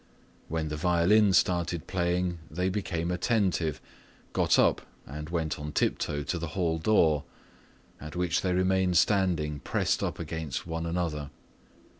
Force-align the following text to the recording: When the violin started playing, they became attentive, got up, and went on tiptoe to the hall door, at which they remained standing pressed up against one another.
When 0.47 0.69
the 0.69 0.77
violin 0.77 1.31
started 1.31 1.85
playing, 1.85 2.39
they 2.49 2.69
became 2.69 3.11
attentive, 3.11 3.79
got 4.33 4.57
up, 4.57 4.81
and 5.05 5.29
went 5.29 5.59
on 5.59 5.71
tiptoe 5.73 6.23
to 6.23 6.39
the 6.39 6.47
hall 6.57 6.79
door, 6.79 7.23
at 7.99 8.15
which 8.15 8.41
they 8.41 8.51
remained 8.53 8.97
standing 8.97 9.59
pressed 9.59 10.01
up 10.01 10.17
against 10.17 10.65
one 10.65 10.87
another. 10.87 11.29